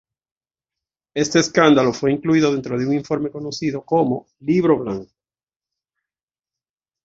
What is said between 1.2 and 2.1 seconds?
escándalo